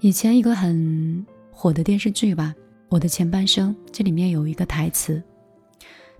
[0.00, 2.54] 以前一个很火的电视剧吧，
[2.88, 5.20] 《我的前半生》，这里面有一个台词，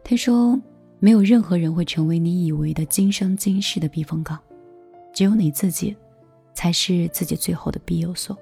[0.03, 0.61] 他说
[0.99, 4.37] ：“没有任何人会成为你以为的今生今世的避风港，
[5.15, 5.97] 只有你自己，
[6.55, 8.37] 才是自己最后的庇佑所。”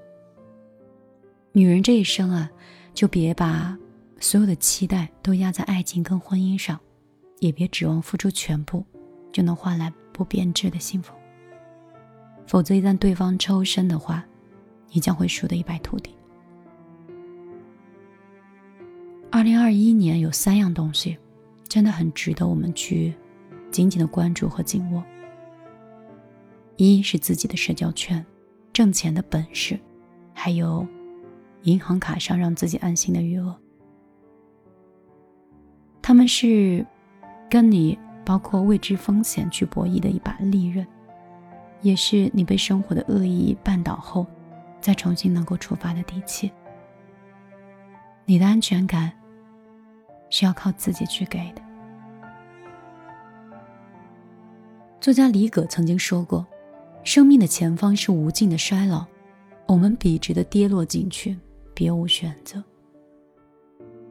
[1.52, 2.50] 女人这一生啊，
[2.94, 3.76] 就别把
[4.18, 6.80] 所有的期待都压在爱情跟婚姻上，
[7.40, 8.82] 也别指望付出全部
[9.30, 11.12] 就能换来不变质的幸福。
[12.46, 14.24] 否则，一旦对方抽身的话，
[14.90, 16.14] 你将会输得一败涂地。
[19.30, 21.18] 二零二一年有三样东西，
[21.68, 23.14] 真的很值得我们去
[23.70, 25.04] 紧紧的关注和紧握。
[26.76, 28.24] 一是自己的社交圈、
[28.72, 29.78] 挣钱的本事，
[30.32, 30.86] 还有
[31.62, 33.54] 银行卡上让自己安心的余额。
[36.00, 36.86] 他们是
[37.50, 40.86] 跟你包括未知风险去博弈的一把利刃，
[41.82, 44.26] 也是你被生活的恶意绊倒后。
[44.80, 46.50] 再重新能够出发的底气，
[48.24, 49.12] 你的安全感
[50.30, 51.62] 是要靠自己去给的。
[55.00, 56.46] 作家李葛曾经说过
[57.04, 59.04] ：“生命的前方是无尽的衰老，
[59.66, 61.36] 我们笔直的跌落进去，
[61.74, 62.62] 别无选择。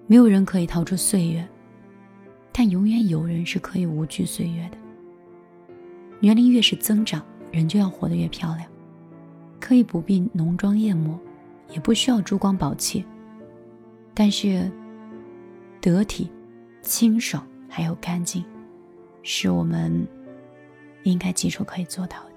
[0.07, 1.45] 没有人可以逃出岁月，
[2.51, 4.77] 但永远有人是可以无惧岁月的。
[6.19, 8.65] 年龄越是增长，人就要活得越漂亮。”
[9.59, 11.19] 可以不必浓妆艳抹，
[11.69, 13.05] 也不需要珠光宝气，
[14.13, 14.71] 但是
[15.81, 16.31] 得体、
[16.81, 18.43] 清爽还有干净，
[19.23, 20.07] 是我们
[21.03, 22.31] 应该基础可以做到的。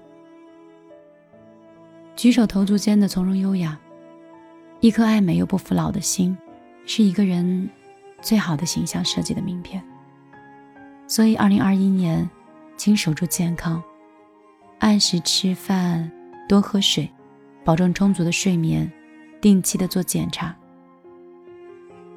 [2.15, 3.79] 举手投足间的从容优雅，
[4.79, 6.37] 一颗爱美又不服老的心，
[6.85, 7.69] 是一个人
[8.21, 9.83] 最好的形象设计的名片。
[11.07, 12.29] 所以，二零二一年，
[12.75, 13.81] 请守住健康，
[14.79, 16.11] 按时吃饭，
[16.49, 17.09] 多喝水。
[17.63, 18.91] 保证充足的睡眠，
[19.39, 20.55] 定期的做检查。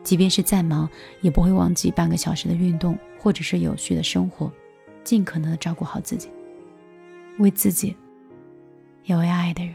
[0.03, 0.89] 即便是再忙，
[1.21, 4.51] 也不会忘记半个小时的运动，或者是有序的生活，
[5.05, 6.31] 尽可能的照顾好自己，
[7.39, 7.95] 为自己，
[9.05, 9.75] 也为爱的人。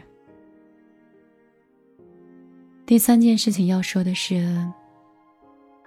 [2.84, 4.66] 第三件事情要说的是，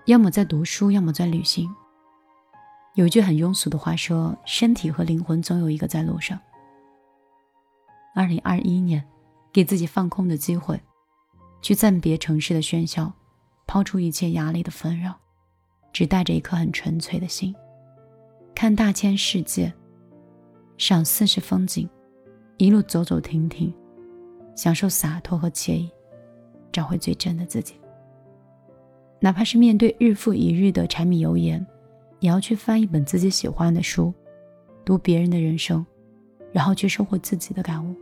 [0.05, 1.69] 要么在读书，要么在旅行。
[2.93, 6.39] 有一句很庸俗的话说：“身体和灵魂总有一个在路上。”
[8.15, 9.03] 二零二一年。
[9.53, 10.79] 给自己放空的机会，
[11.61, 13.11] 去暂别城市的喧嚣，
[13.67, 15.13] 抛出一切压力的纷扰，
[15.91, 17.53] 只带着一颗很纯粹的心，
[18.55, 19.73] 看大千世界，
[20.77, 21.89] 赏四时风景，
[22.55, 23.73] 一路走走停停，
[24.55, 25.91] 享受洒脱和惬意，
[26.71, 27.75] 找回最真的自己。
[29.19, 31.67] 哪怕是面对日复一日的柴米油盐，
[32.21, 34.13] 也要去翻一本自己喜欢的书，
[34.85, 35.85] 读别人的人生，
[36.51, 37.95] 然后去收获自己的感悟。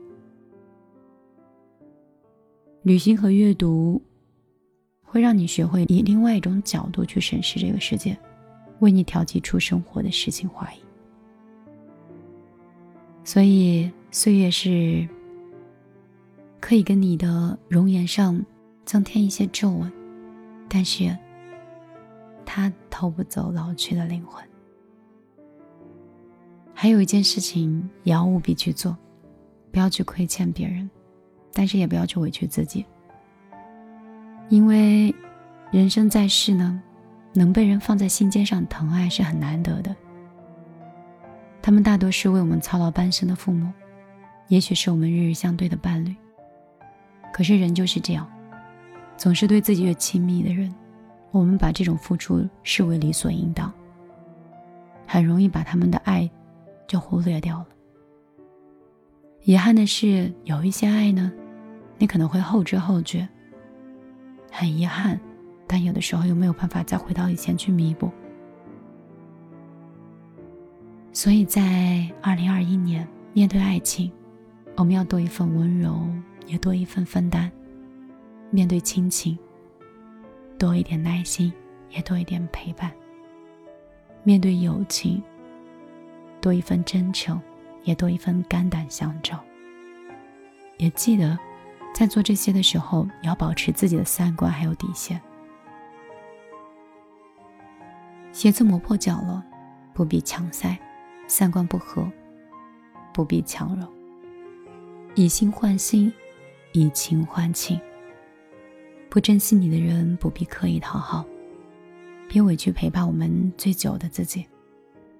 [2.83, 4.01] 旅行和阅读，
[5.03, 8.17] 会让你学会以另外一种角度去审视这个世界，
[8.79, 10.77] 为你调剂出生活的诗情画意。
[13.25, 15.07] 所以，岁月是
[16.59, 18.43] 可以跟你的容颜上
[18.85, 19.91] 增添一些皱纹，
[20.67, 21.15] 但是
[22.45, 24.48] 它偷不走老去的灵魂。
[26.81, 28.95] 还有一件事情也要务必去做，
[29.69, 30.89] 不要去亏欠别人。
[31.51, 32.85] 但是也不要去委屈自己，
[34.47, 35.13] 因为
[35.71, 36.81] 人生在世呢，
[37.33, 39.93] 能被人放在心尖上疼爱是很难得的。
[41.61, 43.69] 他们大多是为我们操劳半生的父母，
[44.47, 46.15] 也许是我们日日相对的伴侣。
[47.33, 48.25] 可是人就是这样，
[49.17, 50.73] 总是对自己越亲密的人，
[51.31, 53.69] 我们把这种付出视为理所应当，
[55.05, 56.29] 很容易把他们的爱
[56.89, 57.67] 就忽略掉了。
[59.43, 61.31] 遗憾的是，有一些爱呢，
[61.99, 63.29] 你可能会后知后觉，
[64.51, 65.19] 很遗憾，
[65.67, 68.11] 但有的时候又没有办法再回到以前去弥补。
[71.13, 74.11] 所以在二零二一年面对爱情，
[74.75, 76.01] 我们要多一份温柔，
[76.47, 77.51] 也多一份分担；
[78.49, 79.37] 面对亲情，
[80.57, 81.53] 多一点耐心，
[81.91, 82.89] 也多一点陪伴；
[84.23, 85.21] 面对友情，
[86.41, 87.41] 多一份真诚。
[87.85, 89.41] 也多一份肝胆相照。
[90.77, 91.39] 也记得，
[91.93, 95.19] 在做这些的时候，要保持自己的三观还有底线。
[98.31, 99.43] 鞋子磨破脚了，
[99.93, 100.77] 不必强塞；
[101.25, 102.05] 三观不合，
[103.13, 103.87] 不必强揉。
[105.15, 106.13] 以心换心，
[106.73, 107.79] 以情换情。
[109.09, 111.25] 不珍惜你的人，不必刻意讨好。
[112.27, 114.45] 别委屈陪伴我们最久的自己，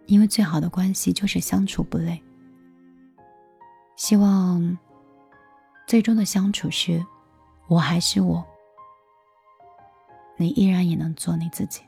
[0.10, 2.22] 因为最好的关系就是相处不累。
[3.96, 4.78] 希望
[5.86, 7.06] 最终的相处是
[7.68, 8.44] 我还是我，
[10.36, 11.82] 你依然也能做你自己。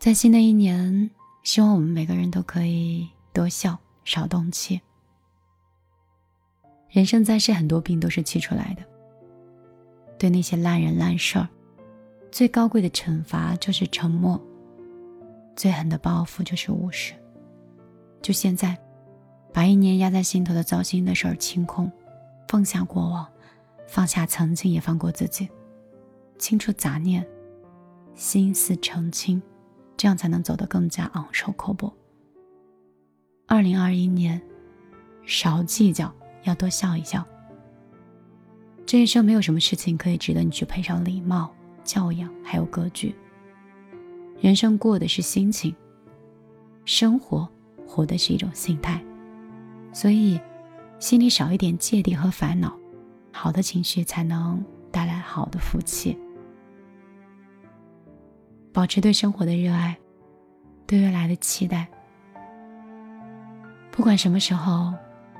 [0.00, 1.10] 在新的一年，
[1.44, 4.80] 希望我们每个人都可以多笑，少动气。
[6.88, 8.82] 人生在世，很多病都是气出来的。
[10.18, 11.48] 对那些烂人烂事儿，
[12.32, 14.40] 最高贵的惩罚就是沉默；
[15.56, 17.14] 最狠的报复就是无视。
[18.22, 18.78] 就现在，
[19.52, 21.90] 把一年压在心头的糟心的事儿清空，
[22.46, 23.26] 放下过往，
[23.88, 25.48] 放下曾经，也放过自己，
[26.38, 27.26] 清除杂念，
[28.14, 29.42] 心思澄清，
[29.96, 31.92] 这样才能走得更加昂首阔步。
[33.46, 34.40] 二零二一年，
[35.24, 36.14] 少计较。
[36.46, 37.26] 要多笑一笑。
[38.86, 43.12] 这一生没有什么事情可以值得你去配上礼貌、教养，还有格局。
[44.40, 45.74] 人生过的是心情，
[46.84, 47.48] 生活
[47.86, 49.02] 活的是一种心态。
[49.92, 50.40] 所以，
[50.98, 52.76] 心里少一点芥蒂和烦恼，
[53.32, 56.18] 好的情绪才能带来好的福气。
[58.72, 59.96] 保持对生活的热爱，
[60.86, 61.88] 对未来的期待。
[63.90, 64.92] 不管什么时候。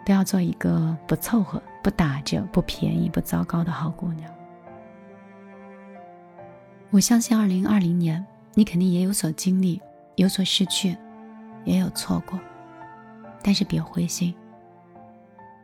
[0.06, 4.32] 都要做一个不凑合、不打折、不便宜、不糟糕的好姑娘。
[6.90, 8.24] 我相信，二零二零年
[8.58, 9.78] 你肯定也有所经历，
[10.14, 10.96] 有所失去，
[11.66, 12.40] 也有错过。
[13.42, 14.34] 但是别灰心，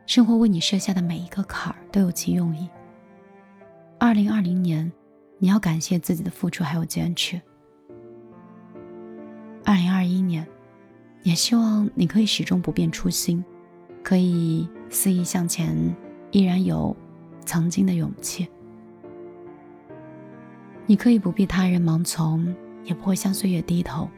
[0.05, 2.69] 生活为你设下的每一个坎儿都有其用意。
[3.97, 4.91] 二零二零年，
[5.39, 7.41] 你要感谢自己的付出还有坚持。
[9.65, 10.47] 二零二一年，
[11.23, 13.43] 也希望你可以始终不变初心。
[14.03, 15.75] 可以肆意向前，
[16.29, 16.95] 依然有
[17.43, 18.47] 曾经的勇气。
[20.85, 22.53] 你可以不必他人盲从，
[22.83, 24.09] 也不会向岁月低头，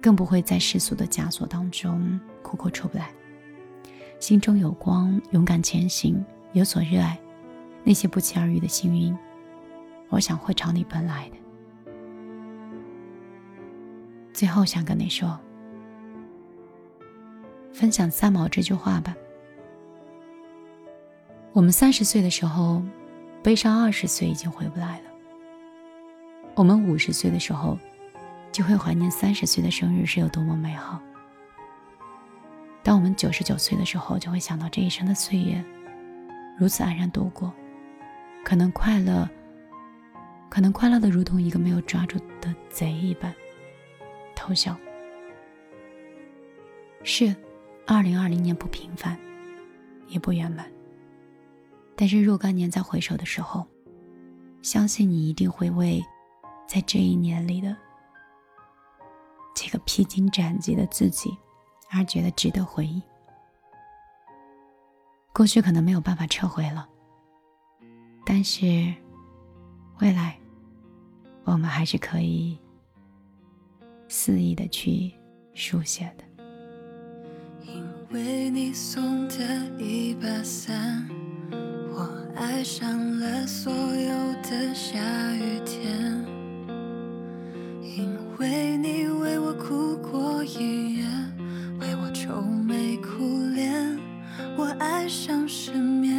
[0.00, 3.10] 更不会在世俗的枷锁当中苦苦出不来。
[4.18, 7.18] 心中有光，勇敢前行，有所热爱，
[7.84, 9.16] 那些不期而遇的幸运，
[10.08, 11.36] 我想会朝你奔来的。
[14.32, 15.38] 最后想跟你说。
[17.70, 19.14] 分享三毛这句话吧。
[21.52, 22.82] 我们三十岁的时候，
[23.40, 25.07] 悲伤二十岁已经回不来了。
[26.58, 27.78] 我们五十岁的时候，
[28.50, 31.00] 就会怀念三十岁的生日是有多么美好。
[32.82, 35.64] 当我们九十九岁的时候，就会想到这一生的岁月
[36.58, 37.52] 如此安然度过，
[38.44, 39.30] 可能快乐，
[40.50, 43.32] 可能快乐的如同一个没有抓住的贼一般，
[44.34, 44.76] 偷笑。
[47.04, 47.32] 是。
[47.86, 49.18] 二零二零年不平凡，
[50.08, 50.66] 也不圆满。
[51.96, 53.64] 但是若干年再回首的时候，
[54.60, 56.04] 相信你一定会为
[56.68, 57.74] 在这一年里的
[59.54, 61.34] 这个披荆斩棘的自己
[61.90, 63.02] 而觉得值得回忆。
[65.32, 66.86] 过去可能没有办法撤回了，
[68.26, 68.92] 但是
[70.00, 70.38] 未来
[71.44, 72.58] 我们还是可以
[74.06, 75.12] 肆意的去
[75.54, 76.24] 书写的。
[77.64, 79.36] 因为你送的
[79.78, 81.08] 一把伞，
[81.90, 84.98] 我爱上了所有的下
[85.34, 86.37] 雨天。
[88.38, 91.04] 为你为我哭过一夜，
[91.80, 93.98] 为我愁眉苦脸，
[94.56, 96.16] 我爱上失眠。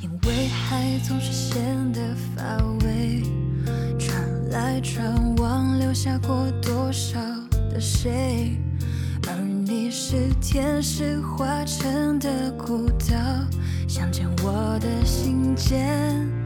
[0.00, 1.60] 因为海总是显
[1.92, 3.24] 得乏味，
[3.98, 4.16] 传
[4.50, 7.18] 来传往留下过多少
[7.68, 8.56] 的谁？
[9.26, 9.34] 而
[9.66, 13.16] 你是天使化成的孤岛，
[13.88, 16.37] 想见我的心间。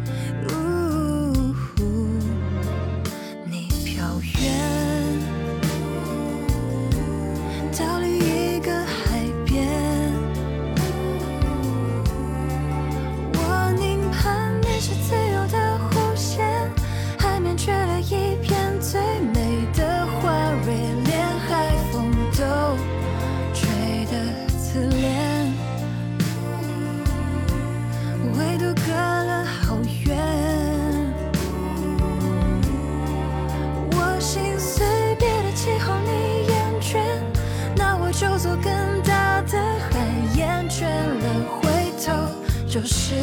[42.72, 43.14] 就是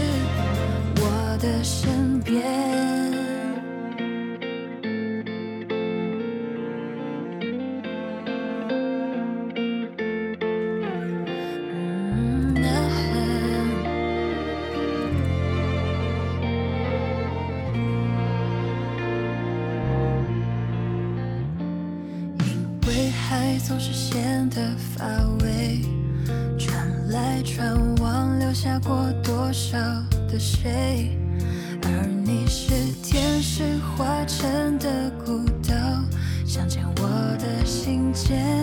[1.02, 2.99] 我的身边。
[38.30, 38.59] 心